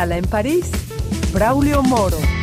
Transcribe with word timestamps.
En 0.00 0.24
París, 0.26 0.70
Braulio 1.32 1.82
Moro. 1.82 2.37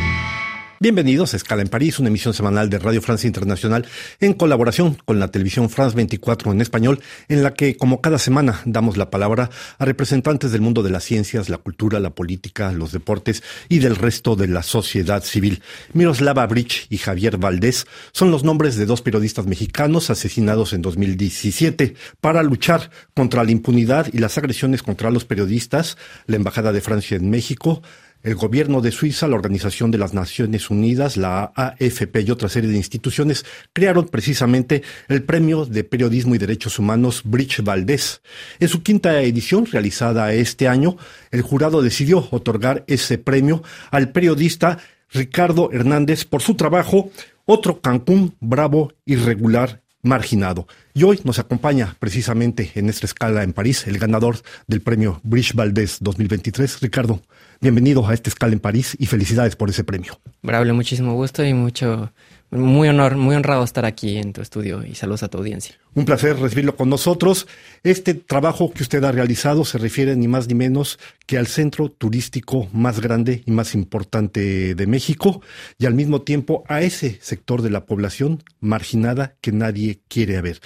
Bienvenidos 0.78 1.32
a 1.32 1.38
Escala 1.38 1.62
en 1.62 1.68
París, 1.68 1.98
una 2.00 2.10
emisión 2.10 2.34
semanal 2.34 2.68
de 2.68 2.78
Radio 2.78 3.00
Francia 3.00 3.26
Internacional 3.26 3.86
en 4.20 4.34
colaboración 4.34 4.98
con 5.06 5.18
la 5.18 5.28
televisión 5.28 5.70
France 5.70 5.96
24 5.96 6.52
en 6.52 6.60
español, 6.60 7.00
en 7.28 7.42
la 7.42 7.54
que, 7.54 7.78
como 7.78 8.02
cada 8.02 8.18
semana, 8.18 8.60
damos 8.66 8.98
la 8.98 9.08
palabra 9.08 9.48
a 9.78 9.84
representantes 9.86 10.52
del 10.52 10.60
mundo 10.60 10.82
de 10.82 10.90
las 10.90 11.02
ciencias, 11.02 11.48
la 11.48 11.56
cultura, 11.56 11.98
la 11.98 12.10
política, 12.10 12.72
los 12.72 12.92
deportes 12.92 13.42
y 13.70 13.78
del 13.78 13.96
resto 13.96 14.36
de 14.36 14.48
la 14.48 14.62
sociedad 14.62 15.24
civil. 15.24 15.62
Miroslava 15.94 16.46
Bridge 16.46 16.88
y 16.90 16.98
Javier 16.98 17.38
Valdés 17.38 17.86
son 18.12 18.30
los 18.30 18.44
nombres 18.44 18.76
de 18.76 18.84
dos 18.84 19.00
periodistas 19.00 19.46
mexicanos 19.46 20.10
asesinados 20.10 20.74
en 20.74 20.82
2017 20.82 21.94
para 22.20 22.42
luchar 22.42 22.90
contra 23.14 23.44
la 23.44 23.50
impunidad 23.50 24.08
y 24.12 24.18
las 24.18 24.36
agresiones 24.36 24.82
contra 24.82 25.10
los 25.10 25.24
periodistas. 25.24 25.96
La 26.26 26.36
Embajada 26.36 26.72
de 26.72 26.82
Francia 26.82 27.16
en 27.16 27.30
México 27.30 27.80
el 28.26 28.34
gobierno 28.34 28.80
de 28.80 28.90
Suiza, 28.90 29.28
la 29.28 29.36
Organización 29.36 29.92
de 29.92 29.98
las 29.98 30.12
Naciones 30.12 30.68
Unidas, 30.68 31.16
la 31.16 31.52
AFP 31.54 32.22
y 32.22 32.32
otra 32.32 32.48
serie 32.48 32.68
de 32.68 32.76
instituciones 32.76 33.46
crearon 33.72 34.08
precisamente 34.08 34.82
el 35.06 35.22
Premio 35.22 35.64
de 35.64 35.84
Periodismo 35.84 36.34
y 36.34 36.38
Derechos 36.38 36.80
Humanos 36.80 37.22
Bridge 37.24 37.62
Valdés. 37.62 38.22
En 38.58 38.66
su 38.66 38.82
quinta 38.82 39.22
edición, 39.22 39.64
realizada 39.66 40.32
este 40.32 40.66
año, 40.66 40.96
el 41.30 41.42
jurado 41.42 41.82
decidió 41.82 42.26
otorgar 42.32 42.82
ese 42.88 43.16
premio 43.16 43.62
al 43.92 44.10
periodista 44.10 44.78
Ricardo 45.12 45.70
Hernández 45.72 46.24
por 46.24 46.42
su 46.42 46.56
trabajo, 46.56 47.12
otro 47.44 47.80
Cancún 47.80 48.34
bravo, 48.40 48.92
irregular, 49.04 49.82
marginado. 50.02 50.66
Y 50.94 51.04
hoy 51.04 51.20
nos 51.22 51.38
acompaña 51.38 51.94
precisamente 52.00 52.72
en 52.74 52.88
esta 52.88 53.06
escala 53.06 53.44
en 53.44 53.52
París 53.52 53.86
el 53.86 53.98
ganador 53.98 54.38
del 54.66 54.80
premio 54.80 55.20
Bridge 55.22 55.54
Valdés 55.54 55.98
2023, 56.00 56.80
Ricardo. 56.80 57.22
Bienvenido 57.60 58.06
a 58.06 58.12
esta 58.12 58.28
escala 58.28 58.52
en 58.52 58.60
París 58.60 58.94
y 58.98 59.06
felicidades 59.06 59.56
por 59.56 59.70
ese 59.70 59.82
premio. 59.82 60.20
Bravo, 60.42 60.72
muchísimo 60.74 61.14
gusto 61.14 61.42
y 61.42 61.54
mucho, 61.54 62.12
muy 62.50 62.88
honor, 62.88 63.16
muy 63.16 63.34
honrado 63.34 63.64
estar 63.64 63.86
aquí 63.86 64.18
en 64.18 64.34
tu 64.34 64.42
estudio 64.42 64.84
y 64.84 64.94
saludos 64.94 65.22
a 65.22 65.28
tu 65.28 65.38
audiencia. 65.38 65.76
Un 65.94 66.04
placer 66.04 66.38
recibirlo 66.38 66.76
con 66.76 66.90
nosotros. 66.90 67.46
Este 67.82 68.12
trabajo 68.12 68.70
que 68.70 68.82
usted 68.82 69.02
ha 69.04 69.12
realizado 69.12 69.64
se 69.64 69.78
refiere 69.78 70.14
ni 70.16 70.28
más 70.28 70.48
ni 70.48 70.54
menos 70.54 70.98
que 71.24 71.38
al 71.38 71.46
centro 71.46 71.90
turístico 71.90 72.68
más 72.72 73.00
grande 73.00 73.42
y 73.46 73.50
más 73.52 73.74
importante 73.74 74.74
de 74.74 74.86
México 74.86 75.40
y 75.78 75.86
al 75.86 75.94
mismo 75.94 76.22
tiempo 76.22 76.62
a 76.68 76.82
ese 76.82 77.18
sector 77.22 77.62
de 77.62 77.70
la 77.70 77.86
población 77.86 78.42
marginada 78.60 79.36
que 79.40 79.52
nadie 79.52 80.02
quiere 80.08 80.40
ver. 80.42 80.60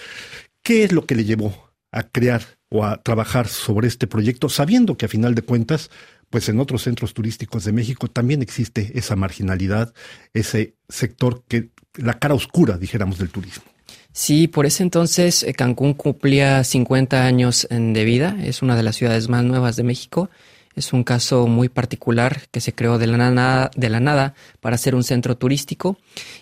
¿Qué 0.62 0.82
es 0.82 0.92
lo 0.92 1.06
que 1.06 1.14
le 1.14 1.24
llevó 1.24 1.70
a 1.92 2.02
crear 2.02 2.42
o 2.68 2.84
a 2.84 3.02
trabajar 3.02 3.48
sobre 3.48 3.88
este 3.88 4.06
proyecto 4.06 4.48
sabiendo 4.48 4.96
que 4.96 5.06
a 5.06 5.08
final 5.08 5.34
de 5.34 5.42
cuentas 5.42 5.90
pues 6.30 6.48
en 6.48 6.60
otros 6.60 6.82
centros 6.82 7.12
turísticos 7.12 7.64
de 7.64 7.72
México 7.72 8.08
también 8.08 8.40
existe 8.40 8.92
esa 8.94 9.16
marginalidad, 9.16 9.92
ese 10.32 10.76
sector 10.88 11.42
que 11.46 11.70
la 11.96 12.18
cara 12.18 12.34
oscura, 12.34 12.78
dijéramos, 12.78 13.18
del 13.18 13.30
turismo. 13.30 13.64
Sí, 14.12 14.48
por 14.48 14.66
ese 14.66 14.82
entonces 14.82 15.42
eh, 15.42 15.52
Cancún 15.54 15.94
cumplía 15.94 16.64
50 16.64 17.24
años 17.24 17.66
de 17.70 18.04
vida, 18.04 18.36
es 18.42 18.62
una 18.62 18.76
de 18.76 18.82
las 18.82 18.96
ciudades 18.96 19.28
más 19.28 19.44
nuevas 19.44 19.76
de 19.76 19.82
México. 19.82 20.30
Es 20.76 20.92
un 20.92 21.02
caso 21.02 21.48
muy 21.48 21.68
particular 21.68 22.42
que 22.52 22.60
se 22.60 22.72
creó 22.72 22.96
de 22.96 23.08
la 23.08 23.16
nada, 23.16 23.70
de 23.74 23.88
la 23.90 23.98
nada 23.98 24.34
para 24.60 24.78
ser 24.78 24.94
un 24.94 25.02
centro 25.02 25.36
turístico. 25.36 25.98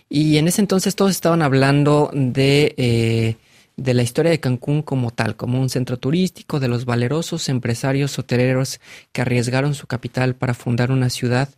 Y 0.08 0.36
en 0.36 0.48
ese 0.48 0.60
entonces 0.60 0.94
todos 0.94 1.12
estaban 1.12 1.40
hablando 1.40 2.10
de 2.12 2.74
eh, 2.76 3.36
de 3.78 3.94
la 3.94 4.02
historia 4.02 4.32
de 4.32 4.40
Cancún 4.40 4.82
como 4.82 5.12
tal, 5.12 5.36
como 5.36 5.60
un 5.60 5.70
centro 5.70 5.98
turístico 5.98 6.58
de 6.58 6.66
los 6.66 6.84
valerosos 6.84 7.48
empresarios 7.48 8.18
hoteleros 8.18 8.80
que 9.12 9.22
arriesgaron 9.22 9.74
su 9.74 9.86
capital 9.86 10.34
para 10.34 10.52
fundar 10.52 10.90
una 10.90 11.10
ciudad. 11.10 11.48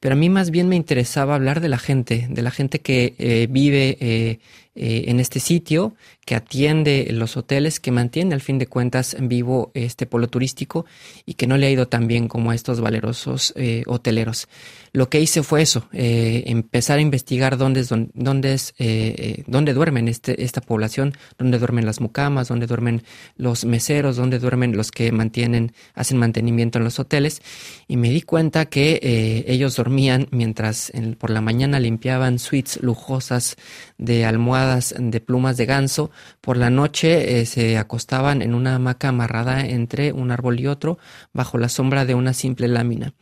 Pero 0.00 0.14
a 0.14 0.16
mí 0.16 0.30
más 0.30 0.50
bien 0.50 0.68
me 0.68 0.76
interesaba 0.76 1.34
hablar 1.34 1.60
de 1.60 1.68
la 1.68 1.78
gente, 1.78 2.28
de 2.30 2.42
la 2.42 2.50
gente 2.50 2.80
que 2.80 3.14
eh, 3.18 3.46
vive 3.50 3.98
eh, 4.00 4.38
eh, 4.76 5.04
en 5.08 5.20
este 5.20 5.40
sitio, 5.40 5.94
que 6.24 6.34
atiende 6.34 7.08
los 7.10 7.36
hoteles, 7.36 7.80
que 7.80 7.92
mantiene 7.92 8.34
al 8.34 8.40
fin 8.40 8.58
de 8.58 8.66
cuentas 8.66 9.14
en 9.14 9.28
vivo 9.28 9.70
este 9.74 10.06
polo 10.06 10.28
turístico 10.28 10.86
y 11.24 11.34
que 11.34 11.46
no 11.46 11.56
le 11.56 11.66
ha 11.66 11.70
ido 11.70 11.88
tan 11.88 12.06
bien 12.06 12.28
como 12.28 12.50
a 12.50 12.54
estos 12.54 12.80
valerosos 12.80 13.54
hoteleros 13.86 14.48
lo 14.96 15.10
que 15.10 15.20
hice 15.20 15.42
fue 15.42 15.60
eso, 15.60 15.86
eh, 15.92 16.44
empezar 16.46 16.98
a 16.98 17.02
investigar 17.02 17.58
dónde 17.58 17.80
es, 17.80 17.90
dónde, 18.14 18.54
es, 18.54 18.70
eh, 18.78 19.14
eh, 19.18 19.44
dónde 19.46 19.74
duermen 19.74 20.08
este, 20.08 20.42
esta 20.42 20.62
población, 20.62 21.12
dónde 21.36 21.58
duermen 21.58 21.84
las 21.84 22.00
mucamas, 22.00 22.48
dónde 22.48 22.66
duermen 22.66 23.02
los 23.36 23.66
meseros, 23.66 24.16
dónde 24.16 24.38
duermen 24.38 24.74
los 24.74 24.92
que 24.92 25.12
mantienen, 25.12 25.72
hacen 25.94 26.16
mantenimiento 26.16 26.78
en 26.78 26.84
los 26.84 26.98
hoteles. 26.98 27.42
Y 27.88 27.98
me 27.98 28.08
di 28.08 28.22
cuenta 28.22 28.70
que 28.70 29.44
ellos 29.46 29.76
dormían 29.76 30.28
mientras 30.30 30.90
por 31.18 31.28
la 31.28 31.42
mañana 31.42 31.78
limpiaban 31.78 32.38
suites 32.38 32.78
lujosas 32.80 33.56
de 33.98 34.24
almohadas 34.24 34.65
de 34.74 35.20
plumas 35.20 35.56
de 35.56 35.66
ganso. 35.66 36.10
Por 36.40 36.56
la 36.56 36.70
noche 36.70 37.44
se 37.46 37.78
acostaban 37.78 38.42
en 38.42 38.54
una 38.54 38.74
hamaca 38.74 39.08
amarrada 39.08 39.66
entre 39.66 40.12
un 40.12 40.30
árbol 40.30 40.60
y 40.60 40.66
otro 40.66 40.98
bajo 41.32 41.58
la 41.58 41.68
sombra 41.68 42.04
de 42.04 42.14
una 42.14 42.32
simple 42.32 42.68
lámina. 42.68 43.14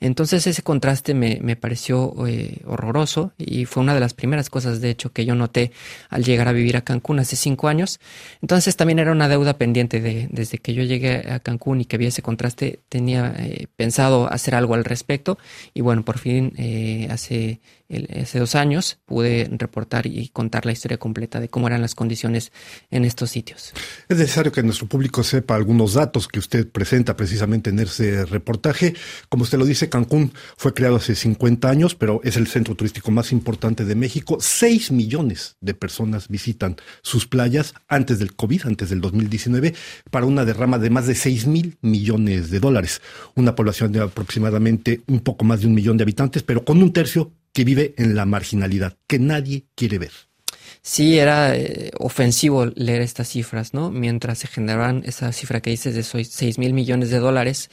Entonces 0.00 0.46
ese 0.46 0.62
contraste 0.62 1.14
me, 1.14 1.56
pareció 1.56 2.14
eh, 2.26 2.60
horroroso 2.66 3.32
y 3.38 3.64
fue 3.66 3.82
una 3.82 3.94
de 3.94 4.00
las 4.00 4.14
primeras 4.14 4.50
cosas, 4.50 4.80
de 4.80 4.90
hecho, 4.90 5.12
que 5.12 5.24
yo 5.24 5.34
noté 5.34 5.72
al 6.08 6.24
llegar 6.24 6.48
a 6.48 6.52
vivir 6.52 6.76
a 6.76 6.82
Cancún 6.82 7.20
hace 7.20 7.36
cinco 7.36 7.68
años. 7.68 8.00
Entonces 8.40 8.76
también 8.76 8.98
era 8.98 9.12
una 9.12 9.28
deuda 9.28 9.58
pendiente 9.58 10.00
de, 10.00 10.28
desde 10.30 10.58
que 10.58 10.74
yo 10.74 10.82
llegué 10.82 11.30
a 11.30 11.40
Cancún 11.40 11.80
y 11.80 11.84
que 11.84 11.98
vi 11.98 12.06
ese 12.06 12.22
contraste, 12.22 12.80
tenía 12.88 13.34
eh, 13.38 13.66
pensado 13.76 14.32
hacer 14.32 14.54
algo 14.54 14.74
al 14.74 14.84
respecto 14.84 15.38
y 15.74 15.80
bueno, 15.80 16.04
por 16.04 16.18
fin 16.18 16.52
eh, 16.56 17.08
hace 18.20 18.38
dos 18.38 18.54
años 18.54 18.98
pude 19.04 19.48
reportar 19.52 20.06
y 20.06 20.28
contar 20.28 20.66
la 20.66 20.72
historia 20.72 20.98
completa 20.98 21.40
de 21.40 21.48
cómo 21.48 21.66
eran 21.66 21.82
las 21.82 21.94
condiciones 21.94 22.52
en 22.90 23.04
estos 23.04 23.30
sitios. 23.30 23.72
Es 24.08 24.18
necesario 24.18 24.52
que 24.52 24.62
nuestro 24.62 24.86
público 24.86 25.22
sepa 25.22 25.54
algunos 25.54 25.94
datos 25.94 26.28
que 26.28 26.38
usted 26.38 26.68
presenta 26.68 27.16
precisamente 27.16 27.70
en 27.70 27.78
ese 27.78 28.24
reportaje. 28.24 28.94
Como 29.28 29.44
usted 29.44 29.58
lo 29.58 29.64
dice, 29.64 29.88
Cancún 29.88 30.32
fue 30.56 30.74
creado 30.74 30.96
hace 30.96 31.14
50 31.14 31.68
años, 31.68 31.94
pero 31.94 32.20
es 32.24 32.36
el 32.36 32.46
centro 32.46 32.74
turístico 32.74 33.10
más 33.10 33.32
importante 33.32 33.84
de 33.84 33.94
México. 33.94 34.38
6 34.40 34.92
millones 34.92 35.56
de 35.60 35.74
personas 35.74 36.28
visitan 36.28 36.76
sus 37.02 37.26
playas 37.26 37.74
antes 37.88 38.18
del 38.18 38.34
COVID, 38.34 38.66
antes 38.66 38.90
del 38.90 39.00
2019, 39.00 39.74
para 40.10 40.26
una 40.26 40.44
derrama 40.44 40.78
de 40.78 40.90
más 40.90 41.06
de 41.06 41.14
6 41.14 41.46
mil 41.46 41.78
millones 41.80 42.50
de 42.50 42.60
dólares. 42.60 43.00
Una 43.34 43.54
población 43.54 43.92
de 43.92 44.00
aproximadamente 44.00 45.02
un 45.06 45.20
poco 45.20 45.44
más 45.44 45.60
de 45.60 45.66
un 45.66 45.74
millón 45.74 45.96
de 45.96 46.02
habitantes, 46.02 46.42
pero 46.42 46.64
con 46.64 46.82
un 46.82 46.92
tercio 46.92 47.32
que 47.52 47.64
vive 47.64 47.94
en 47.96 48.14
la 48.14 48.24
marginalidad, 48.24 48.96
que 49.06 49.18
nadie 49.18 49.66
quiere 49.74 49.98
ver. 49.98 50.12
Sí, 50.80 51.18
era 51.18 51.54
eh, 51.56 51.90
ofensivo 51.98 52.66
leer 52.66 53.02
estas 53.02 53.28
cifras, 53.28 53.72
¿no? 53.72 53.90
Mientras 53.90 54.38
se 54.38 54.48
generaban 54.48 55.02
esa 55.06 55.30
cifra 55.32 55.60
que 55.60 55.70
dices 55.70 55.94
de 55.94 56.02
6 56.02 56.58
mil 56.58 56.72
millones 56.72 57.10
de 57.10 57.18
dólares, 57.18 57.70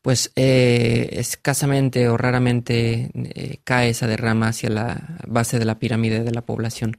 pues 0.00 0.32
eh, 0.36 1.08
escasamente 1.12 2.08
o 2.08 2.16
raramente 2.16 3.10
eh, 3.14 3.58
cae 3.64 3.90
esa 3.90 4.06
derrama 4.06 4.48
hacia 4.48 4.70
la 4.70 5.18
base 5.26 5.58
de 5.58 5.64
la 5.64 5.78
pirámide 5.78 6.22
de 6.22 6.30
la 6.30 6.42
población. 6.42 6.96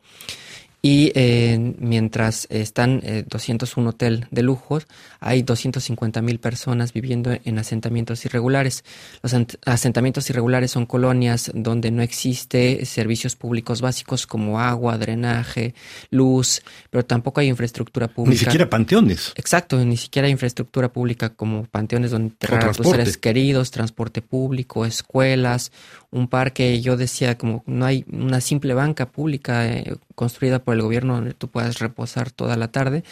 Y 0.81 1.11
eh, 1.15 1.75
mientras 1.79 2.47
están 2.49 3.01
201 3.27 3.89
hotel 3.89 4.27
de 4.31 4.43
lujos, 4.43 4.87
hay 5.19 5.41
250 5.41 6.21
mil 6.21 6.39
personas 6.39 6.93
viviendo 6.93 7.35
en 7.43 7.59
asentamientos 7.59 8.23
irregulares. 8.25 8.83
Los 9.21 9.35
asentamientos 9.65 10.29
irregulares 10.29 10.71
son 10.71 10.85
colonias 10.85 11.51
donde 11.53 11.91
no 11.91 12.01
existe 12.01 12.85
servicios 12.85 13.35
públicos 13.35 13.81
básicos 13.81 14.27
como 14.27 14.59
agua, 14.59 14.97
drenaje, 14.97 15.73
luz, 16.11 16.61
pero 16.89 17.05
tampoco 17.05 17.41
hay 17.41 17.47
infraestructura 17.47 18.07
pública. 18.07 18.39
Ni 18.39 18.45
siquiera 18.45 18.69
panteones. 18.69 19.33
Exacto, 19.35 19.83
ni 19.83 19.97
siquiera 19.97 20.27
hay 20.27 20.31
infraestructura 20.31 20.91
pública 20.91 21.29
como 21.29 21.63
panteones 21.65 22.11
donde 22.11 22.29
enterrar 22.29 22.69
a 22.69 22.71
tus 22.71 22.87
seres 22.87 23.17
queridos, 23.17 23.71
transporte 23.71 24.21
público, 24.21 24.85
escuelas, 24.85 25.71
un 26.11 26.27
parque. 26.27 26.81
Yo 26.81 26.97
decía 26.97 27.37
como 27.37 27.63
no 27.65 27.85
hay 27.85 28.05
una 28.11 28.41
simple 28.41 28.73
banca 28.73 29.09
pública 29.09 29.67
eh, 29.67 29.95
construida 30.17 30.57
por 30.57 30.73
el 30.73 30.81
gobierno 30.81 31.13
donde 31.13 31.35
tú 31.35 31.47
puedas 31.47 31.77
reposar 31.77 32.31
toda 32.31 32.57
la 32.57 32.69
tarde. 32.69 33.03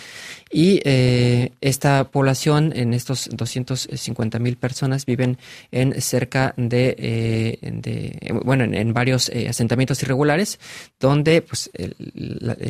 Y 0.52 0.82
eh, 0.86 1.52
esta 1.62 2.06
población, 2.06 2.74
en 2.76 2.96
estos 2.96 3.30
250 3.32 4.40
mil 4.40 4.58
personas, 4.58 5.06
viven 5.06 5.38
en 5.72 6.02
cerca 6.02 6.56
de, 6.58 6.96
eh, 6.98 8.34
bueno, 8.44 8.64
en, 8.64 8.94
varios 8.94 9.30
eh, 9.30 9.48
asentamientos 9.48 10.02
irregulares, 10.02 10.60
donde 11.00 11.44
pues, 11.44 11.70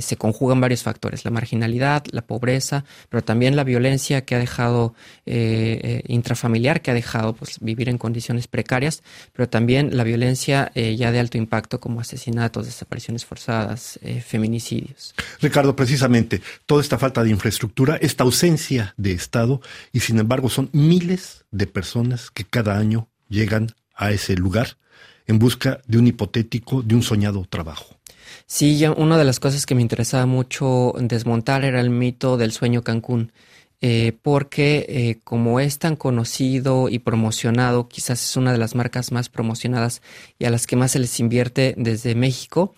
se 0.02 0.18
conjugan 0.18 0.60
varios 0.60 0.84
factores, 0.84 1.24
la 1.24 1.32
marginalidad, 1.32 2.04
la 2.12 2.22
pobreza, 2.22 2.84
pero 3.08 3.24
también 3.24 3.56
la 3.56 3.64
violencia 3.64 4.26
que 4.26 4.36
ha 4.36 4.40
dejado 4.40 4.96
intrafamiliar, 5.26 6.82
que 6.82 6.92
ha 6.92 6.94
dejado 6.94 7.34
pues, 7.34 7.60
vivir 7.62 7.88
en 7.88 7.98
condiciones 7.98 8.48
precarias, 8.48 9.02
pero 9.32 9.48
también 9.48 9.96
la 9.96 10.04
violencia 10.04 10.74
ya 10.76 11.14
de 11.14 11.20
alto 11.22 11.38
impacto 11.38 11.80
como 11.80 12.02
asesinatos, 12.02 12.66
desapariciones 12.66 13.24
forzadas, 13.24 13.98
feminicidios. 14.26 15.14
Ricardo, 15.42 15.76
precisamente 15.76 16.42
toda 16.66 16.82
esta 16.82 16.98
falta 16.98 17.24
de 17.24 17.30
infraestructura, 17.30 17.98
esta 17.98 18.24
ausencia 18.24 18.94
de 18.98 19.12
Estado, 19.14 19.62
y 19.94 20.02
sin 20.02 20.20
embargo 20.20 20.50
son 20.50 20.70
miles 20.74 21.46
de 21.52 21.68
personas 21.68 22.32
que 22.32 22.44
cada 22.44 22.78
año 22.78 23.08
llegan 23.30 23.74
a 23.96 24.12
ese 24.12 24.36
lugar 24.36 24.78
en 25.28 25.40
busca 25.40 25.82
de 25.88 25.98
un 25.98 26.08
hipotético, 26.08 26.82
de 26.82 26.96
un 26.96 27.04
soñado 27.04 27.46
trabajo. 27.50 27.96
Sí, 28.46 28.84
una 28.98 29.18
de 29.18 29.24
las 29.24 29.40
cosas 29.40 29.66
que 29.66 29.76
me 29.76 29.82
interesaba 29.82 30.26
mucho 30.26 30.94
desmontar 31.00 31.64
era 31.64 31.80
el 31.80 31.90
mito 31.90 32.38
del 32.38 32.52
sueño 32.52 32.84
Cancún. 32.84 33.32
Eh, 33.82 34.18
porque 34.22 34.86
eh, 34.88 35.20
como 35.24 35.60
es 35.60 35.80
tan 35.80 35.96
conocido 35.96 36.88
y 36.90 37.00
promocionado, 37.00 37.88
quizás 37.88 38.24
es 38.24 38.38
una 38.38 38.52
de 38.54 38.58
las 38.58 38.74
marcas 38.74 39.12
más 39.12 39.28
promocionadas 39.30 40.02
y 40.40 40.46
a 40.46 40.50
las 40.50 40.66
que 40.66 40.78
más 40.78 40.94
se 40.94 41.00
les 41.00 41.20
invierte 41.20 41.76
desde 41.78 42.16
México, 42.16 42.74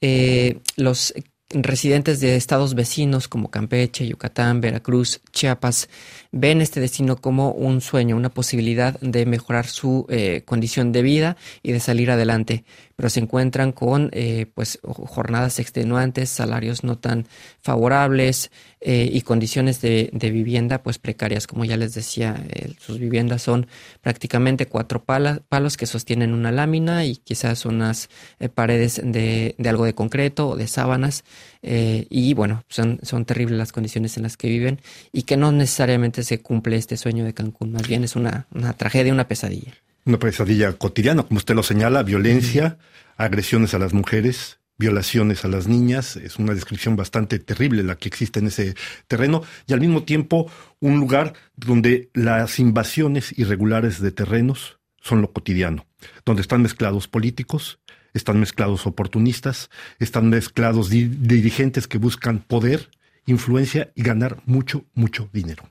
eh, 0.00 0.60
los 0.76 1.14
residentes 1.50 2.20
de 2.20 2.36
estados 2.36 2.74
vecinos 2.74 3.26
como 3.26 3.50
Campeche, 3.50 4.06
Yucatán, 4.06 4.60
Veracruz, 4.60 5.20
Chiapas, 5.32 5.88
ven 6.30 6.60
este 6.60 6.78
destino 6.78 7.16
como 7.16 7.52
un 7.52 7.80
sueño, 7.80 8.16
una 8.16 8.28
posibilidad 8.28 9.00
de 9.00 9.24
mejorar 9.24 9.66
su 9.66 10.04
eh, 10.10 10.42
condición 10.44 10.92
de 10.92 11.00
vida 11.00 11.36
y 11.62 11.72
de 11.72 11.80
salir 11.80 12.10
adelante, 12.10 12.64
pero 12.96 13.08
se 13.08 13.20
encuentran 13.20 13.72
con 13.72 14.10
eh, 14.12 14.46
pues 14.54 14.78
jornadas 14.82 15.58
extenuantes, 15.58 16.28
salarios 16.28 16.84
no 16.84 16.98
tan 16.98 17.26
favorables 17.62 18.50
eh, 18.80 19.08
y 19.10 19.22
condiciones 19.22 19.80
de, 19.80 20.10
vivienda 20.12 20.82
pues 20.82 20.98
precarias, 20.98 21.46
como 21.46 21.64
ya 21.64 21.78
les 21.78 21.94
decía, 21.94 22.44
sus 22.78 22.98
viviendas 22.98 23.40
son 23.40 23.66
prácticamente 24.02 24.66
cuatro 24.66 25.02
palos 25.02 25.76
que 25.78 25.86
sostienen 25.86 26.34
una 26.34 26.52
lámina 26.52 27.06
y 27.06 27.16
quizás 27.16 27.64
unas 27.64 28.10
paredes 28.54 29.00
de, 29.02 29.54
de, 29.56 29.68
algo 29.68 29.86
de 29.86 29.94
concreto 29.94 30.50
o 30.50 30.56
de 30.56 30.66
sábanas 30.66 31.24
y 31.62 32.34
bueno, 32.34 32.64
son, 32.68 33.00
son 33.02 33.24
terribles 33.24 33.58
las 33.58 33.72
condiciones 33.72 34.16
en 34.16 34.22
las 34.22 34.36
que 34.36 34.48
viven 34.48 34.80
y 35.12 35.22
que 35.22 35.36
no 35.36 35.52
necesariamente 35.52 36.22
se 36.22 36.40
cumple 36.40 36.76
este 36.76 36.96
sueño 36.96 37.24
de 37.24 37.34
Cancún, 37.34 37.72
más 37.72 37.86
bien 37.86 38.04
es 38.04 38.16
una, 38.16 38.46
tragedia, 38.76 39.12
una 39.12 39.28
pesadilla. 39.28 39.72
Una 40.04 40.18
pesadilla 40.18 40.72
cotidiana, 40.72 41.22
como 41.22 41.38
usted 41.38 41.54
lo 41.54 41.62
señala, 41.62 42.02
violencia, 42.02 42.78
agresiones 43.16 43.74
a 43.74 43.78
las 43.78 43.92
mujeres, 43.92 44.58
violaciones 44.78 45.44
a 45.44 45.48
las 45.48 45.66
niñas, 45.66 46.16
es 46.16 46.38
una 46.38 46.54
descripción 46.54 46.96
bastante 46.96 47.38
terrible 47.38 47.82
la 47.82 47.96
que 47.96 48.08
existe 48.08 48.38
en 48.38 48.46
ese 48.46 48.74
terreno, 49.08 49.42
y 49.66 49.72
al 49.72 49.80
mismo 49.80 50.04
tiempo 50.04 50.50
un 50.80 51.00
lugar 51.00 51.34
donde 51.56 52.10
las 52.14 52.58
invasiones 52.58 53.36
irregulares 53.36 54.00
de 54.00 54.12
terrenos 54.12 54.78
son 55.00 55.20
lo 55.20 55.32
cotidiano, 55.32 55.86
donde 56.24 56.42
están 56.42 56.62
mezclados 56.62 57.08
políticos, 57.08 57.80
están 58.14 58.40
mezclados 58.40 58.86
oportunistas, 58.86 59.70
están 59.98 60.28
mezclados 60.28 60.90
dirigentes 60.90 61.86
que 61.86 61.98
buscan 61.98 62.40
poder, 62.40 62.90
influencia 63.26 63.90
y 63.94 64.02
ganar 64.02 64.42
mucho, 64.46 64.84
mucho 64.94 65.28
dinero. 65.32 65.70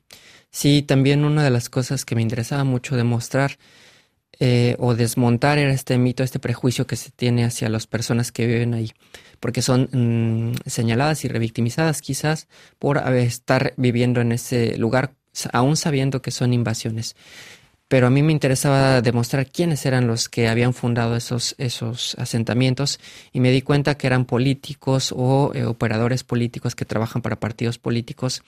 Sí, 0.50 0.82
también 0.82 1.26
una 1.26 1.44
de 1.44 1.50
las 1.50 1.70
cosas 1.70 2.06
que 2.06 2.16
me 2.16 2.22
interesaba 2.22 2.64
mucho 2.64 2.96
demostrar 2.96 3.58
eh, 4.40 4.76
o 4.80 4.94
desmontar 4.94 5.58
era 5.58 5.74
este 5.74 5.98
mito, 5.98 6.24
este 6.24 6.40
prejuicio 6.40 6.86
que 6.86 6.96
se 6.96 7.10
tiene 7.10 7.44
hacia 7.44 7.70
las 7.70 7.88
personas 7.88 8.32
que 8.32 8.46
viven 8.46 8.74
ahí, 8.76 8.92
porque 9.40 9.62
son 9.62 9.90
mm, 9.92 10.70
señaladas 10.70 11.26
y 11.26 11.28
revictimizadas 11.28 12.02
quizás 12.02 12.48
por 12.78 12.98
estar 13.16 13.74
viviendo 13.78 14.22
en 14.22 14.32
ese 14.32 14.78
lugar, 14.78 15.16
aún 15.54 15.76
sabiendo 15.76 16.22
que 16.22 16.32
son 16.32 16.54
invasiones 16.54 17.16
pero 17.88 18.08
a 18.08 18.10
mí 18.10 18.22
me 18.22 18.34
interesaba 18.34 19.02
demostrar 19.02 19.48
quiénes 19.48 19.86
eran 19.86 20.08
los 20.08 20.28
que 20.30 20.48
habían 20.48 20.74
fundado 20.74 21.16
esos, 21.16 21.56
esos 21.58 22.16
asentamientos 22.16 23.00
y 23.32 23.40
me 23.40 23.52
di 23.52 23.62
cuenta 23.62 23.98
que 23.98 24.08
eran 24.08 24.26
políticos 24.26 25.14
o 25.16 25.52
eh, 25.54 25.66
operadores 25.66 26.24
políticos 26.24 26.76
que 26.76 26.86
trabajan 26.86 27.22
para 27.22 27.40
partidos 27.40 27.78
políticos 27.78 28.44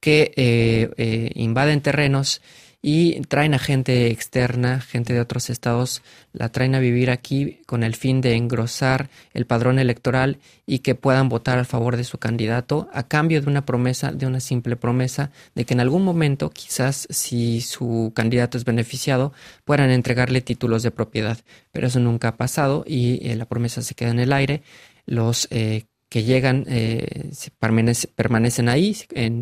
que 0.00 0.32
eh, 0.36 0.90
eh, 0.96 1.32
invaden 1.34 1.82
terrenos 1.82 2.40
y 2.80 3.20
traen 3.22 3.54
a 3.54 3.58
gente 3.58 4.06
externa, 4.08 4.80
gente 4.80 5.12
de 5.12 5.20
otros 5.20 5.50
estados, 5.50 6.02
la 6.32 6.50
traen 6.50 6.76
a 6.76 6.78
vivir 6.78 7.10
aquí 7.10 7.60
con 7.66 7.82
el 7.82 7.96
fin 7.96 8.20
de 8.20 8.34
engrosar 8.34 9.10
el 9.34 9.46
padrón 9.46 9.80
electoral 9.80 10.38
y 10.64 10.78
que 10.78 10.94
puedan 10.94 11.28
votar 11.28 11.58
a 11.58 11.64
favor 11.64 11.96
de 11.96 12.04
su 12.04 12.18
candidato 12.18 12.88
a 12.92 13.08
cambio 13.08 13.42
de 13.42 13.48
una 13.48 13.66
promesa, 13.66 14.12
de 14.12 14.26
una 14.26 14.38
simple 14.40 14.76
promesa 14.76 15.32
de 15.56 15.64
que 15.64 15.74
en 15.74 15.80
algún 15.80 16.04
momento, 16.04 16.50
quizás 16.50 17.08
si 17.10 17.60
su 17.62 18.12
candidato 18.14 18.56
es 18.56 18.64
beneficiado, 18.64 19.32
puedan 19.64 19.90
entregarle 19.90 20.40
títulos 20.40 20.82
de 20.84 20.92
propiedad. 20.92 21.38
Pero 21.72 21.88
eso 21.88 21.98
nunca 21.98 22.28
ha 22.28 22.36
pasado 22.36 22.84
y 22.86 23.28
eh, 23.28 23.34
la 23.34 23.46
promesa 23.46 23.82
se 23.82 23.94
queda 23.94 24.10
en 24.10 24.20
el 24.20 24.32
aire. 24.32 24.62
Los 25.04 25.48
eh, 25.50 25.86
que 26.08 26.22
llegan 26.22 26.64
eh, 26.68 27.30
permanecen 27.58 28.68
ahí 28.68 28.96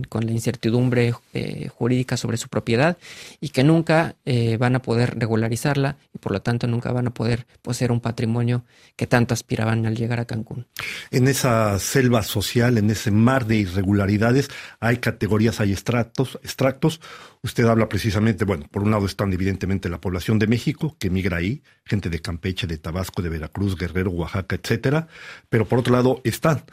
con 0.08 0.26
la 0.26 0.32
incertidumbre 0.32 1.14
eh, 1.32 1.68
jurídica 1.68 2.16
sobre 2.16 2.36
su 2.36 2.48
propiedad 2.48 2.98
y 3.40 3.50
que 3.50 3.62
nunca 3.62 4.16
eh, 4.24 4.56
van 4.56 4.74
a 4.74 4.82
poder 4.82 5.18
regularizarla 5.18 5.96
y 6.12 6.18
por 6.18 6.32
lo 6.32 6.42
tanto 6.42 6.66
nunca 6.66 6.90
van 6.90 7.06
a 7.06 7.10
poder 7.10 7.46
poseer 7.62 7.92
un 7.92 8.00
patrimonio 8.00 8.64
que 8.96 9.06
tanto 9.06 9.32
aspiraban 9.32 9.86
al 9.86 9.96
llegar 9.96 10.18
a 10.18 10.24
Cancún. 10.24 10.66
En 11.10 11.28
esa 11.28 11.78
selva 11.78 12.22
social, 12.22 12.78
en 12.78 12.90
ese 12.90 13.12
mar 13.12 13.46
de 13.46 13.56
irregularidades, 13.56 14.48
hay 14.80 14.96
categorías, 14.96 15.60
hay 15.60 15.72
extractos, 15.72 16.38
extractos 16.42 17.00
Usted 17.46 17.64
habla 17.66 17.88
precisamente, 17.88 18.44
bueno, 18.44 18.66
por 18.72 18.82
un 18.82 18.90
lado 18.90 19.06
están 19.06 19.32
evidentemente 19.32 19.88
la 19.88 20.00
población 20.00 20.40
de 20.40 20.48
México, 20.48 20.96
que 20.98 21.10
migra 21.10 21.36
ahí, 21.36 21.62
gente 21.84 22.10
de 22.10 22.18
Campeche, 22.18 22.66
de 22.66 22.76
Tabasco, 22.76 23.22
de 23.22 23.28
Veracruz, 23.28 23.76
Guerrero, 23.76 24.10
Oaxaca, 24.10 24.56
etcétera, 24.56 25.06
pero 25.48 25.64
por 25.64 25.78
otro 25.78 25.92
lado 25.92 26.20
están 26.24 26.64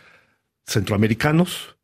centroamericanos, 0.65 1.77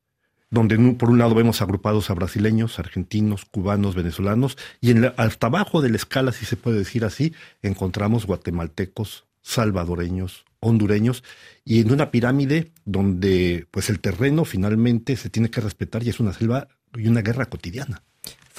donde 0.50 0.76
por 0.96 1.12
un 1.12 1.20
lado 1.20 1.36
vemos 1.36 1.62
agrupados 1.62 2.10
a 2.10 2.16
brasileños, 2.16 2.80
argentinos, 2.80 3.46
cubanos, 3.46 3.94
venezolanos, 3.94 4.58
y 4.82 4.90
en 4.90 5.14
hasta 5.18 5.46
abajo 5.46 5.84
de 5.84 5.92
la 5.92 5.98
escala, 5.98 6.32
si 6.32 6.46
se 6.46 6.58
puede 6.58 6.80
decir 6.80 7.06
así, 7.06 7.36
encontramos 7.62 8.26
guatemaltecos, 8.26 9.28
salvadoreños, 9.44 10.46
hondureños, 10.62 11.24
y 11.64 11.82
en 11.82 11.92
una 11.92 12.10
pirámide 12.10 12.72
donde 12.86 13.68
pues 13.70 13.92
el 13.92 14.00
terreno 14.00 14.46
finalmente 14.46 15.16
se 15.16 15.30
tiene 15.30 15.52
que 15.52 15.62
respetar 15.62 16.02
y 16.02 16.10
es 16.10 16.20
una 16.20 16.34
selva 16.34 16.70
y 16.96 17.08
una 17.08 17.22
guerra 17.22 17.46
cotidiana. 17.46 18.02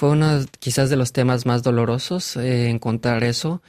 Fue 0.01 0.09
uno 0.09 0.43
quizás 0.57 0.89
de 0.89 0.95
los 0.95 1.13
temas 1.13 1.45
más 1.45 1.61
dolorosos 1.61 2.35
eh, 2.35 2.69
encontrar 2.71 3.23
eso. 3.23 3.61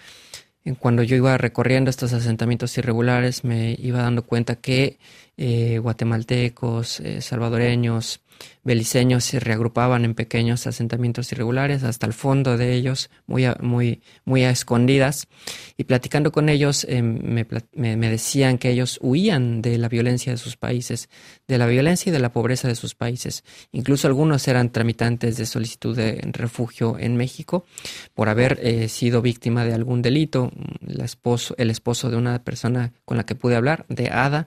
Cuando 0.78 1.02
yo 1.02 1.14
iba 1.14 1.36
recorriendo 1.36 1.90
estos 1.90 2.14
asentamientos 2.14 2.78
irregulares 2.78 3.44
me 3.44 3.76
iba 3.78 4.00
dando 4.00 4.24
cuenta 4.24 4.56
que 4.56 4.98
eh, 5.38 5.78
guatemaltecos, 5.78 7.00
eh, 7.00 7.22
salvadoreños, 7.22 8.20
beliceños 8.64 9.24
se 9.24 9.40
reagrupaban 9.40 10.04
en 10.04 10.14
pequeños 10.14 10.66
asentamientos 10.66 11.32
irregulares 11.32 11.82
hasta 11.82 12.06
el 12.06 12.12
fondo 12.12 12.56
de 12.56 12.74
ellos, 12.74 13.10
muy 13.26 13.44
a, 13.44 13.56
muy, 13.60 14.02
muy 14.24 14.44
escondidas. 14.44 15.28
Y 15.76 15.84
platicando 15.84 16.32
con 16.32 16.48
ellos, 16.48 16.84
eh, 16.88 17.02
me, 17.02 18.10
decían 18.10 18.58
que 18.58 18.70
ellos 18.70 18.98
huían 19.02 19.62
de 19.62 19.78
la 19.78 19.88
violencia 19.88 20.32
de 20.32 20.38
sus 20.38 20.56
países, 20.56 21.08
de 21.48 21.58
la 21.58 21.66
violencia 21.66 22.10
y 22.10 22.12
de 22.12 22.20
la 22.20 22.32
pobreza 22.32 22.68
de 22.68 22.74
sus 22.74 22.94
países. 22.94 23.42
Incluso 23.72 24.06
algunos 24.06 24.46
eran 24.48 24.70
tramitantes 24.70 25.36
de 25.36 25.46
solicitud 25.46 25.96
de 25.96 26.20
refugio 26.32 26.98
en 26.98 27.16
México 27.16 27.64
por 28.14 28.28
haber 28.28 28.88
sido 28.88 29.22
víctima 29.22 29.64
de 29.64 29.74
algún 29.74 30.02
delito. 30.02 30.52
El 30.86 31.00
esposo, 31.70 32.10
de 32.10 32.16
una 32.16 32.42
persona 32.44 32.92
con 33.04 33.16
la 33.16 33.24
que 33.24 33.34
pude 33.34 33.56
hablar, 33.56 33.86
de 33.88 34.08
Ada, 34.08 34.46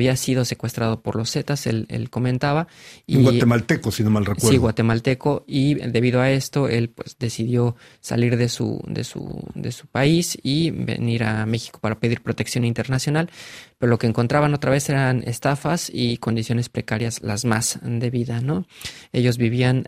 había 0.00 0.16
sido 0.16 0.46
secuestrado 0.46 1.02
por 1.02 1.16
los 1.16 1.30
Zetas, 1.30 1.66
él, 1.66 1.86
él 1.90 2.08
comentaba, 2.08 2.68
y, 3.06 3.22
guatemalteco, 3.22 3.92
si 3.92 4.02
no 4.02 4.10
mal 4.10 4.24
recuerdo. 4.24 4.48
Sí, 4.48 4.56
guatemalteco. 4.56 5.44
Y 5.46 5.74
debido 5.74 6.22
a 6.22 6.30
esto, 6.30 6.68
él 6.68 6.88
pues 6.88 7.16
decidió 7.18 7.76
salir 8.00 8.36
de 8.38 8.48
su, 8.48 8.82
de 8.86 9.04
su, 9.04 9.44
de 9.54 9.72
su 9.72 9.86
país 9.86 10.38
y 10.42 10.70
venir 10.70 11.24
a 11.24 11.44
México 11.44 11.80
para 11.80 12.00
pedir 12.00 12.22
protección 12.22 12.64
internacional. 12.64 13.30
Pero 13.78 13.90
lo 13.90 13.98
que 13.98 14.06
encontraban 14.06 14.54
otra 14.54 14.70
vez 14.70 14.88
eran 14.88 15.22
estafas 15.26 15.90
y 15.92 16.16
condiciones 16.16 16.68
precarias 16.68 17.20
las 17.22 17.44
más 17.44 17.78
de 17.82 18.10
vida, 18.10 18.40
¿no? 18.40 18.66
Ellos 19.12 19.36
vivían, 19.36 19.84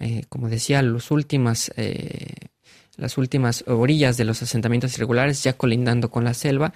eh, 0.00 0.24
como 0.28 0.48
decía, 0.48 0.82
los 0.82 1.10
últimas 1.10 1.72
eh, 1.76 2.34
las 2.96 3.18
últimas 3.18 3.64
orillas 3.66 4.16
de 4.16 4.24
los 4.24 4.42
asentamientos 4.42 4.94
irregulares, 4.94 5.42
ya 5.42 5.52
colindando 5.54 6.10
con 6.10 6.24
la 6.24 6.34
selva. 6.34 6.72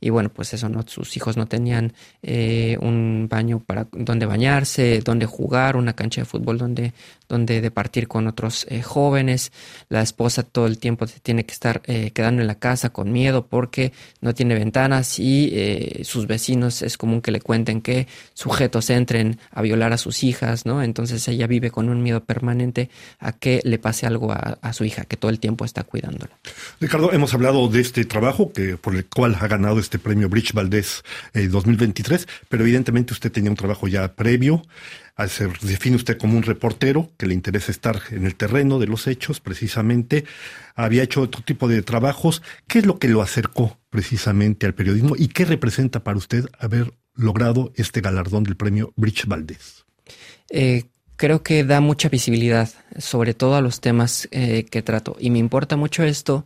Y 0.00 0.10
bueno, 0.10 0.28
pues 0.28 0.54
eso, 0.54 0.68
¿no? 0.68 0.82
sus 0.86 1.16
hijos 1.16 1.36
no 1.36 1.46
tenían 1.46 1.92
eh, 2.22 2.78
un 2.80 3.26
baño 3.28 3.60
para 3.60 3.86
donde 3.92 4.26
bañarse, 4.26 5.00
donde 5.00 5.26
jugar, 5.26 5.76
una 5.76 5.94
cancha 5.94 6.20
de 6.20 6.26
fútbol 6.26 6.58
donde, 6.58 6.92
donde 7.28 7.60
departir 7.60 8.08
con 8.08 8.26
otros 8.26 8.66
eh, 8.68 8.82
jóvenes. 8.82 9.52
La 9.88 10.02
esposa 10.02 10.42
todo 10.42 10.66
el 10.66 10.78
tiempo 10.78 11.06
tiene 11.06 11.46
que 11.46 11.52
estar 11.52 11.82
eh, 11.84 12.10
quedando 12.12 12.42
en 12.42 12.48
la 12.48 12.56
casa 12.56 12.90
con 12.90 13.12
miedo 13.12 13.46
porque 13.46 13.92
no 14.20 14.34
tiene 14.34 14.54
ventanas 14.54 15.18
y 15.18 16.02
sus 16.02 16.26
vecinos 16.26 16.82
es 16.82 16.98
común 16.98 17.20
que 17.20 17.30
le 17.30 17.40
cuenten 17.40 17.80
que 17.80 18.06
sujetos 18.34 18.90
entren 18.90 19.38
a 19.50 19.62
violar 19.62 19.92
a 19.92 19.98
sus 19.98 20.24
hijas, 20.24 20.66
¿no? 20.66 20.82
Entonces 20.82 21.26
ella 21.28 21.46
vive 21.46 21.70
con 21.70 21.88
un 21.88 22.02
miedo 22.02 22.24
permanente 22.24 22.90
a 23.18 23.32
que 23.32 23.60
le 23.64 23.78
pase 23.78 24.06
algo 24.06 24.32
a, 24.32 24.58
a 24.60 24.72
su 24.72 24.84
hija, 24.84 25.04
que 25.04 25.16
todo 25.16 25.30
el 25.30 25.38
tiempo 25.38 25.44
tiempo 25.44 25.66
está 25.66 25.82
cuidándola. 25.84 26.32
Ricardo, 26.80 27.12
hemos 27.12 27.34
hablado 27.34 27.68
de 27.68 27.82
este 27.82 28.06
trabajo 28.06 28.50
que 28.50 28.78
por 28.78 28.96
el 28.96 29.04
cual 29.04 29.36
ha 29.38 29.46
ganado 29.46 29.78
este 29.78 29.98
premio 29.98 30.30
Bridge 30.30 30.54
Valdés 30.54 31.04
2023, 31.34 32.22
eh, 32.22 32.26
pero 32.48 32.62
evidentemente 32.62 33.12
usted 33.12 33.30
tenía 33.30 33.50
un 33.50 33.56
trabajo 33.56 33.86
ya 33.86 34.14
previo. 34.14 34.62
Se 35.28 35.46
define 35.46 35.96
usted 35.96 36.18
como 36.18 36.36
un 36.36 36.42
reportero 36.42 37.10
que 37.16 37.26
le 37.26 37.34
interesa 37.34 37.70
estar 37.70 38.00
en 38.10 38.26
el 38.26 38.34
terreno 38.34 38.80
de 38.80 38.86
los 38.86 39.06
hechos, 39.06 39.40
precisamente. 39.40 40.24
Había 40.74 41.04
hecho 41.04 41.20
otro 41.20 41.42
tipo 41.42 41.68
de 41.68 41.82
trabajos. 41.82 42.42
¿Qué 42.66 42.80
es 42.80 42.86
lo 42.86 42.98
que 42.98 43.08
lo 43.08 43.22
acercó 43.22 43.78
precisamente 43.90 44.66
al 44.66 44.74
periodismo 44.74 45.14
y 45.16 45.28
qué 45.28 45.44
representa 45.44 46.02
para 46.02 46.18
usted 46.18 46.46
haber 46.58 46.94
logrado 47.14 47.72
este 47.76 48.00
galardón 48.00 48.42
del 48.42 48.56
premio 48.56 48.92
Bridge 48.96 49.26
Valdés? 49.26 49.84
Eh, 50.50 50.84
creo 51.16 51.44
que 51.44 51.62
da 51.62 51.80
mucha 51.80 52.08
visibilidad, 52.08 52.68
sobre 52.98 53.34
todo 53.34 53.54
a 53.54 53.60
los 53.60 53.80
temas 53.80 54.28
eh, 54.32 54.66
que 54.68 54.82
trato. 54.82 55.16
Y 55.20 55.30
me 55.30 55.38
importa 55.38 55.76
mucho 55.76 56.02
esto 56.02 56.44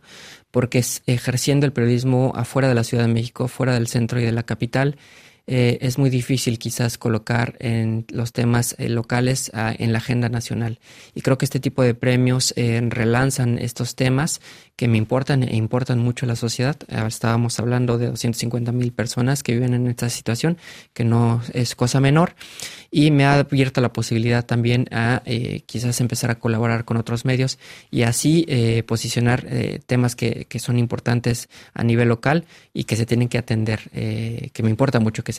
porque 0.51 0.83
ejerciendo 1.05 1.65
el 1.65 1.73
periodismo 1.73 2.33
afuera 2.35 2.67
de 2.67 2.75
la 2.75 2.83
Ciudad 2.83 3.05
de 3.05 3.13
México, 3.13 3.47
fuera 3.47 3.73
del 3.73 3.87
centro 3.87 4.19
y 4.19 4.25
de 4.25 4.31
la 4.31 4.43
capital, 4.43 4.97
eh, 5.51 5.79
es 5.81 5.97
muy 5.97 6.11
difícil 6.11 6.59
quizás 6.59 6.99
colocar 6.99 7.55
en 7.57 8.05
los 8.09 8.33
temas 8.33 8.75
eh, 8.77 8.87
locales 8.87 9.49
ah, 9.55 9.73
en 9.75 9.91
la 9.93 9.97
agenda 9.97 10.29
nacional. 10.29 10.77
Y 11.15 11.21
creo 11.21 11.39
que 11.39 11.45
este 11.45 11.59
tipo 11.59 11.81
de 11.81 11.95
premios 11.95 12.53
eh, 12.55 12.79
relanzan 12.87 13.57
estos 13.57 13.95
temas 13.95 14.41
que 14.75 14.87
me 14.87 14.99
importan 14.99 15.41
e 15.41 15.55
importan 15.55 15.97
mucho 15.97 16.27
a 16.27 16.29
la 16.29 16.35
sociedad. 16.35 16.77
Ah, 16.87 17.07
estábamos 17.07 17.59
hablando 17.59 17.97
de 17.97 18.09
250 18.11 18.71
mil 18.71 18.91
personas 18.91 19.41
que 19.41 19.53
viven 19.53 19.73
en 19.73 19.87
esta 19.87 20.11
situación, 20.11 20.59
que 20.93 21.03
no 21.03 21.41
es 21.51 21.73
cosa 21.73 21.99
menor. 21.99 22.35
Y 22.91 23.09
me 23.09 23.25
ha 23.25 23.39
abierto 23.39 23.81
la 23.81 23.91
posibilidad 23.91 24.45
también 24.45 24.87
a 24.91 25.23
quizás 25.65 26.01
empezar 26.01 26.31
a 26.31 26.39
colaborar 26.39 26.85
con 26.85 26.97
otros 26.97 27.23
medios 27.23 27.59
y 27.91 28.01
así 28.01 28.47
posicionar 28.87 29.45
temas 29.85 30.15
que, 30.15 30.45
que, 30.49 30.57
son 30.57 30.79
importantes 30.79 31.49
a 31.75 31.83
nivel 31.83 32.07
local 32.07 32.45
y 32.73 32.85
que 32.85 32.95
se 32.95 33.05
tienen 33.05 33.29
que 33.29 33.37
atender, 33.37 33.91
que 33.91 34.63
me 34.63 34.71
importa 34.71 34.99
mucho 34.99 35.23
que 35.23 35.33
se 35.33 35.38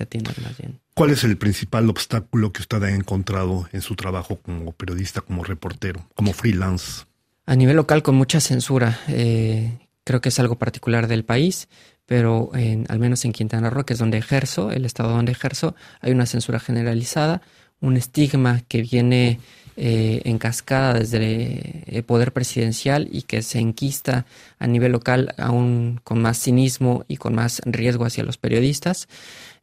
¿Cuál 0.94 1.10
es 1.10 1.24
el 1.24 1.36
principal 1.36 1.88
obstáculo 1.88 2.52
que 2.52 2.62
usted 2.62 2.82
ha 2.82 2.90
encontrado 2.90 3.68
en 3.72 3.82
su 3.82 3.96
trabajo 3.96 4.36
como 4.36 4.72
periodista, 4.72 5.20
como 5.20 5.44
reportero, 5.44 6.06
como 6.14 6.32
freelance? 6.32 7.04
A 7.46 7.56
nivel 7.56 7.76
local, 7.76 8.02
con 8.02 8.14
mucha 8.14 8.40
censura. 8.40 8.98
Eh, 9.08 9.78
creo 10.04 10.20
que 10.20 10.28
es 10.28 10.38
algo 10.38 10.58
particular 10.58 11.06
del 11.06 11.24
país, 11.24 11.68
pero 12.06 12.50
al 12.88 12.98
menos 12.98 13.24
en 13.24 13.32
Quintana 13.32 13.70
Roo, 13.70 13.84
que 13.84 13.92
es 13.92 13.98
donde 13.98 14.18
ejerzo, 14.18 14.72
el 14.72 14.84
estado 14.84 15.10
donde 15.10 15.32
ejerzo, 15.32 15.76
hay 16.00 16.12
una 16.12 16.26
censura 16.26 16.58
generalizada, 16.58 17.40
un 17.80 17.96
estigma 17.96 18.60
que 18.68 18.82
viene 18.82 19.38
eh, 19.82 20.20
en 20.26 20.36
cascada 20.36 20.92
desde 20.92 21.84
el 21.86 22.04
poder 22.04 22.34
presidencial 22.34 23.08
y 23.10 23.22
que 23.22 23.40
se 23.40 23.60
enquista 23.60 24.26
a 24.58 24.66
nivel 24.66 24.92
local 24.92 25.34
aún 25.38 26.02
con 26.04 26.20
más 26.20 26.38
cinismo 26.38 27.06
y 27.08 27.16
con 27.16 27.34
más 27.34 27.62
riesgo 27.64 28.04
hacia 28.04 28.22
los 28.22 28.36
periodistas. 28.36 29.08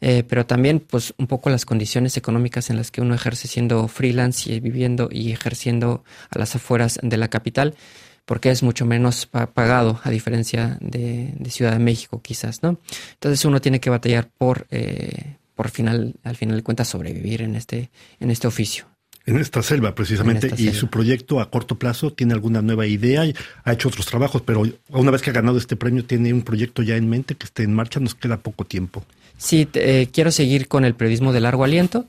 Eh, 0.02 0.24
pero 0.28 0.44
también 0.48 0.80
pues 0.80 1.14
un 1.20 1.28
poco 1.28 1.52
las 1.52 1.66
condiciones 1.66 2.18
económicas 2.18 2.72
en 2.72 2.78
las 2.78 2.90
que 2.90 3.02
uno 3.02 3.14
ejerce 3.14 3.48
siendo 3.48 3.88
freelance 3.88 4.52
y 4.52 4.60
viviendo 4.60 5.08
y 5.12 5.32
ejerciendo 5.32 6.04
a 6.32 6.40
las 6.40 6.56
afueras 6.56 7.00
de 7.04 7.18
la 7.18 7.28
capital 7.28 7.76
porque 8.26 8.50
es 8.50 8.64
mucho 8.64 8.88
menos 8.88 9.28
pagado 9.28 10.00
a 10.04 10.10
diferencia 10.10 10.80
de, 10.82 11.32
Ciudad 11.50 11.74
de 11.74 11.80
México 11.80 12.24
quizás, 12.24 12.64
¿no? 12.64 12.80
Entonces 13.14 13.46
uno 13.46 13.62
tiene 13.62 13.80
que 13.80 13.92
batallar 13.92 14.30
por, 14.36 14.66
eh, 14.72 15.36
por 15.54 15.70
final, 15.70 16.16
al 16.24 16.36
final 16.36 16.56
de 16.56 16.64
cuentas 16.64 16.88
sobrevivir 16.88 17.44
en 17.44 17.56
este, 17.56 17.92
en 18.20 18.32
este 18.32 18.48
oficio. 18.48 18.97
En 19.28 19.38
esta 19.38 19.62
selva, 19.62 19.94
precisamente, 19.94 20.50
y 20.58 20.72
su 20.72 20.88
proyecto 20.88 21.42
a 21.42 21.52
corto 21.52 21.78
plazo 21.78 22.14
tiene 22.14 22.34
alguna 22.34 22.62
nueva 22.62 22.88
idea, 22.88 23.24
ha 23.66 23.74
hecho 23.74 23.90
otros 23.90 24.06
trabajos, 24.06 24.42
pero 24.42 24.64
una 24.88 25.12
vez 25.12 25.22
que 25.22 25.32
ha 25.32 25.34
ganado 25.34 25.58
este 25.58 25.76
premio, 25.76 26.06
tiene 26.06 26.32
un 26.32 26.44
proyecto 26.44 26.82
ya 26.82 26.96
en 26.96 27.10
mente 27.10 27.36
que 27.36 27.46
esté 27.46 27.64
en 27.64 27.74
marcha, 27.74 28.00
nos 28.00 28.16
queda 28.16 28.38
poco 28.38 28.64
tiempo. 28.64 29.04
Sí, 29.38 29.68
eh, 29.74 30.08
quiero 30.14 30.32
seguir 30.32 30.70
con 30.70 30.86
el 30.86 30.96
periodismo 30.96 31.34
de 31.34 31.42
largo 31.42 31.66
aliento, 31.66 32.08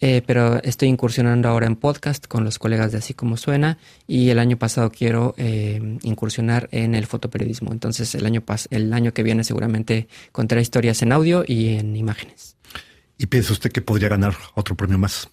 eh, 0.00 0.22
pero 0.26 0.62
estoy 0.62 0.88
incursionando 0.88 1.50
ahora 1.50 1.66
en 1.66 1.76
podcast 1.76 2.26
con 2.26 2.44
los 2.44 2.58
colegas 2.58 2.92
de 2.92 2.98
Así 2.98 3.12
Como 3.12 3.36
Suena 3.36 3.76
y 4.06 4.30
el 4.30 4.38
año 4.38 4.56
pasado 4.56 4.90
quiero 4.90 5.34
eh, 5.36 5.98
incursionar 6.02 6.70
en 6.72 6.94
el 6.94 7.04
fotoperiodismo. 7.04 7.72
Entonces 7.72 8.14
el 8.14 8.24
año, 8.24 8.42
el 8.70 8.92
año 8.94 9.12
que 9.12 9.22
viene 9.22 9.44
seguramente 9.44 10.08
contaré 10.32 10.62
historias 10.62 11.02
en 11.02 11.12
audio 11.12 11.44
y 11.46 11.74
en 11.74 11.94
imágenes. 11.94 12.56
¿Y 13.18 13.26
piensa 13.26 13.52
usted 13.52 13.70
que 13.70 13.82
podría 13.82 14.08
ganar 14.08 14.34
otro 14.54 14.74
premio 14.74 14.96
más? 14.96 15.28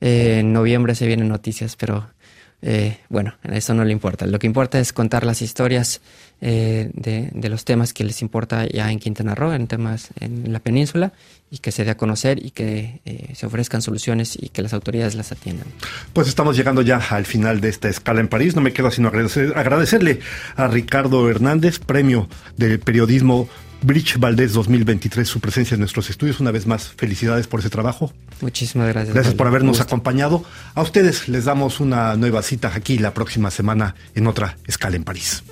En 0.00 0.52
noviembre 0.52 0.94
se 0.94 1.06
vienen 1.06 1.28
noticias, 1.28 1.76
pero 1.76 2.06
eh, 2.62 2.98
bueno, 3.08 3.34
eso 3.44 3.74
no 3.74 3.84
le 3.84 3.92
importa. 3.92 4.26
Lo 4.26 4.38
que 4.38 4.46
importa 4.46 4.78
es 4.78 4.92
contar 4.92 5.24
las 5.24 5.40
historias 5.40 6.00
eh, 6.42 6.90
de, 6.92 7.48
los 7.48 7.64
temas 7.64 7.94
que 7.94 8.04
les 8.04 8.20
importa 8.20 8.66
ya 8.66 8.90
en 8.90 8.98
Quintana 8.98 9.34
Roo, 9.34 9.52
en 9.54 9.66
temas 9.66 10.10
en 10.20 10.52
la 10.52 10.60
península, 10.60 11.12
y 11.50 11.58
que 11.58 11.72
se 11.72 11.84
dé 11.84 11.90
a 11.90 11.96
conocer 11.96 12.44
y 12.44 12.50
que 12.50 13.00
eh, 13.06 13.30
se 13.34 13.46
ofrezcan 13.46 13.80
soluciones 13.80 14.36
y 14.40 14.50
que 14.50 14.62
las 14.62 14.74
autoridades 14.74 15.14
las 15.14 15.32
atiendan. 15.32 15.66
Pues 16.12 16.28
estamos 16.28 16.56
llegando 16.56 16.82
ya 16.82 16.98
al 16.98 17.24
final 17.24 17.60
de 17.60 17.70
esta 17.70 17.88
escala 17.88 18.20
en 18.20 18.28
París. 18.28 18.54
No 18.54 18.60
me 18.60 18.72
queda 18.72 18.90
sino 18.90 19.08
agradecerle 19.08 20.20
a 20.54 20.68
Ricardo 20.68 21.30
Hernández, 21.30 21.78
premio 21.78 22.28
de 22.56 22.78
periodismo 22.78 23.48
Bridge 23.82 24.18
Valdés 24.18 24.52
2023, 24.52 25.26
su 25.26 25.40
presencia 25.40 25.74
en 25.74 25.80
nuestros 25.80 26.10
estudios. 26.10 26.40
Una 26.40 26.50
vez 26.50 26.66
más, 26.66 26.88
felicidades 26.96 27.46
por 27.46 27.60
ese 27.60 27.70
trabajo. 27.70 28.12
Muchísimas 28.40 28.88
gracias. 28.88 29.14
Gracias 29.14 29.34
por 29.34 29.46
habernos 29.46 29.80
acompañado. 29.80 30.44
A 30.74 30.82
ustedes 30.82 31.28
les 31.28 31.44
damos 31.44 31.80
una 31.80 32.16
nueva 32.16 32.42
cita 32.42 32.72
aquí 32.74 32.98
la 32.98 33.14
próxima 33.14 33.50
semana 33.50 33.94
en 34.14 34.26
otra 34.26 34.56
escala 34.66 34.96
en 34.96 35.04
París. 35.04 35.42